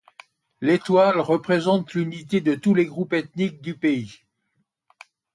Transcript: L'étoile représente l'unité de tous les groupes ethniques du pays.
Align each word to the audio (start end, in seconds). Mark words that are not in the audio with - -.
L'étoile 0.61 1.19
représente 1.19 1.93
l'unité 1.93 2.41
de 2.41 2.55
tous 2.55 2.73
les 2.73 2.87
groupes 2.87 3.13
ethniques 3.13 3.61
du 3.61 3.77
pays. 3.77 4.11